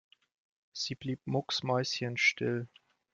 Sie 0.73 0.95
blieb 0.95 1.27
mucksmäuschenstill. 1.27 2.67